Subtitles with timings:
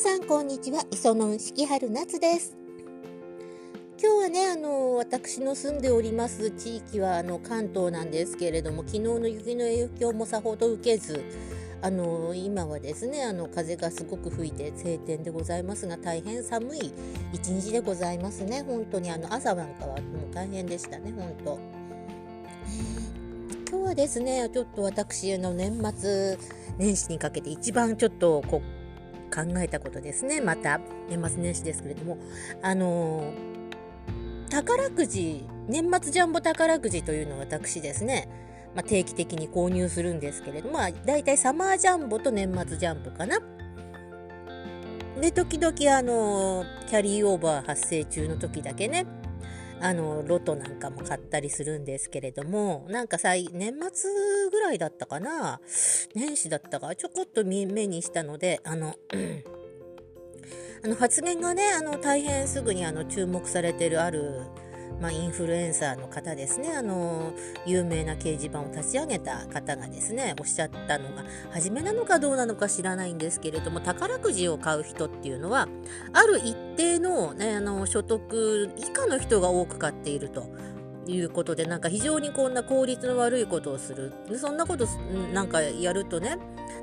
[0.00, 0.84] 皆さんこんにちは。
[0.92, 2.56] 磯野四季春夏です。
[4.00, 11.24] 今日はねあの私の住んでおります地域はあの関東なんですけれども昨日の雪の影響もさほど受けず
[11.82, 16.92] あの今はですねあの風がすごく吹いて晴天でございますが大変寒い
[17.32, 18.62] 一日でございますね。
[18.62, 21.58] 本当にあの朝なんかはもう大変でしたね本当。
[23.68, 26.38] 今日はですねちょっと私の年末
[26.78, 28.77] 年始にかけて一番ちょっとこう
[29.28, 30.40] 考えたことですね。
[30.40, 32.18] また年末年始ですけれども。
[32.62, 33.32] あの
[34.50, 38.28] 宝くじ年末ジャンボ宝くじというのを私ですね、
[38.74, 43.38] まあ、定期的に購入するんですけれども、まあ、大体サマージャンボと年末ジャンボかな。
[45.20, 49.04] で時々あのキャリーオーバー発生中の時だけね
[49.80, 54.10] あのロトなんかも買ったりするんですけれどもなんかさ年末
[54.50, 55.60] ぐらいだったかな？
[56.14, 56.94] 年始だったか？
[56.96, 58.96] ちょこっと目にしたのであの
[60.84, 64.42] あの発言がねあの大変すぐにあの注目されてるある
[65.00, 67.32] まあ、インフルエンサーの方ですねあの
[67.66, 75.68] 有名な掲示板を立ち上げた方がですねおっしゃったのが初めなのかどうなのか知らないんですけれども宝くじを買う人っていうのは
[76.12, 80.46] ある一定の,、ね、あの所得以下の人が多く買っていると。
[81.10, 84.86] いうことでなんか非常にこんな効率の悪いことをするそんなこと
[85.32, 86.36] なんかやるとね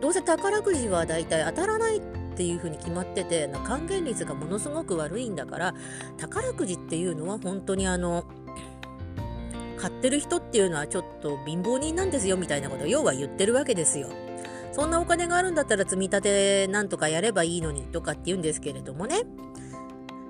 [0.00, 2.02] どうせ宝くじは大体当たらないっ
[2.38, 5.74] ていうふうに決まってて還元率がものすごく悪いんだから
[6.18, 8.24] 宝くじっていうのは本当にあの
[9.76, 14.08] 買ってる人っていうのはちょっと貧乏人なんですよみたいなことを要は言ってるわけですよ。
[14.72, 19.22] そんなお金があるんだったら積み立てなんとかやればいいのにとかって言うんですけれどもね。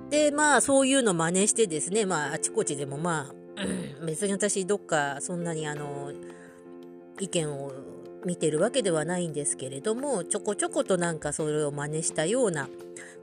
[0.09, 6.11] で、まあそういうの真似してですね、まああちこちでもまあ、別に私どっかそんなにあの、
[7.19, 7.71] 意見を
[8.25, 12.67] 見てるわけではないんですけれどもちょこちょことなんかそれを真似したような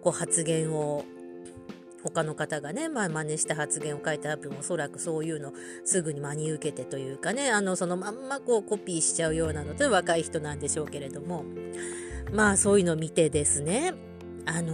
[0.02, 1.04] こう発言を
[2.02, 5.52] 他の方がね、まあ、真似した発言を書いた分おそらくそういうの
[5.84, 11.44] すぐに真に受けてというかねあのそのまんまこうコピーしちゃうようなので若い人なんでしょうけれども
[12.32, 13.94] まあそういうのを見てですね
[14.44, 14.72] あの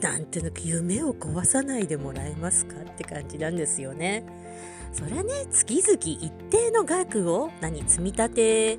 [0.00, 4.24] なんていうの夢を壊さないでもらえますかって感じなんですよね。
[4.92, 8.78] それはね月々一定の額を何積み立て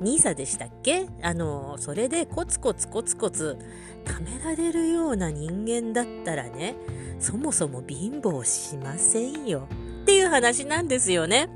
[0.00, 1.06] NISA でしたっけ？
[1.22, 3.58] あのそれでコツコツコツコツ
[4.04, 6.76] 貯められるような人間だったらね
[7.18, 9.68] そもそも貧乏しませんよ
[10.02, 11.48] っていう話なんですよね。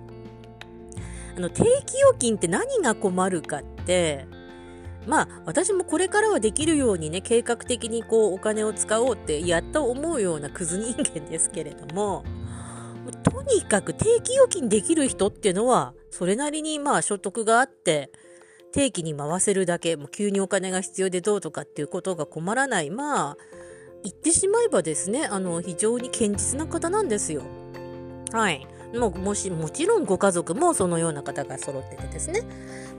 [1.37, 1.69] あの定期
[2.03, 4.27] 預金って何が困るかって
[5.07, 12.25] まあ私もこれからはできるようにね計画的にこうお金を使おうってやっと思うようなクズ人間ですけれども
[13.13, 18.11] とにかく定期預金できる人っていうのは、それなりにまあ所得があって、
[18.73, 23.37] 定期に回せるだけ、もう急にお金が必要でどうとかっていうことが困らない、まあ、
[24.03, 27.43] 言ってしまえばですね、あの、非常に堅実な方なんですよ。
[28.33, 28.67] はい。
[28.95, 32.43] もうもしもちろんご家族もそのような方が揃っててですね、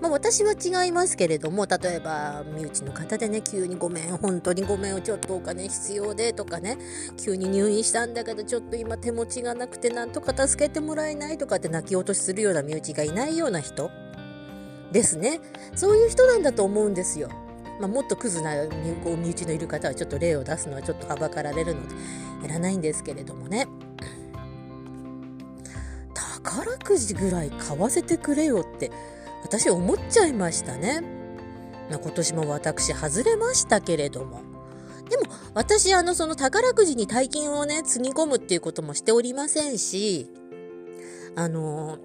[0.01, 6.77] まあ、私は違いますけれども例えば身内の方でね急にごめん本当にごめんちょっとお金必要でとかね
[7.17, 13.89] 急に入院したんだけどちょっと今手持ちがなくてなんとか助けてもらえないとかって泣き落としするような身内がいないような人
[14.91, 15.39] ですね
[15.75, 17.29] そういう人なんだと思うんですよ。
[17.77, 21.95] まあ、もっとクズな身内のいる方はちょっと例を出すのはちょっとはばかられるので
[22.43, 23.67] やらないんですけれどもね。
[26.55, 28.89] 宝くじぐらい買わせてくれよって
[29.43, 31.01] 私思っちゃいましたね。
[31.91, 34.41] ま今年も私外れましたけれども。
[35.09, 35.23] でも
[35.53, 40.31] 私あのその宝くじに大金をねつぎ込むっていうこともしておりませんし
[41.35, 41.99] あの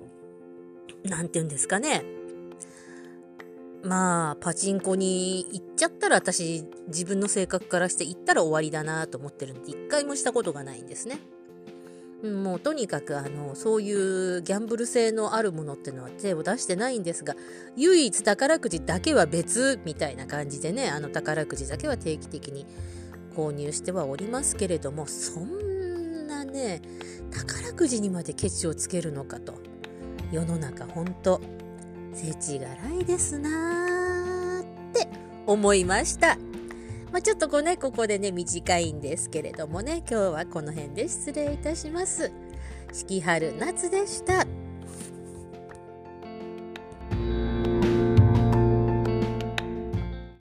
[1.04, 2.04] 何て言うんですかね
[3.82, 11.20] まあパチンコに行っちゃったら私自分の性格からして行ったら終わりだなと思ってるんで一回もしたことがないんですね。
[12.22, 13.92] もうとにかくあのそうい
[14.38, 17.34] うギャンブル性のあるものっていうのは手を出してないんですが
[17.76, 22.66] 唯一宝くじだけは別みたいな感じでねあの宝くじだけは定期的に
[23.34, 26.82] 購入してはおりますけれどもそんなね
[27.30, 29.54] 宝くじにまでケチをつけるのかと
[30.30, 31.40] 世の中ほんと
[32.12, 35.08] 世知辛いですなーって
[35.46, 36.49] 思いました。
[37.12, 42.30] まあ、ちょっとこうね、ここでね、短いんですけれどもね、今日はこの辺で失礼いたします。
[42.92, 44.69] 四季春夏でした。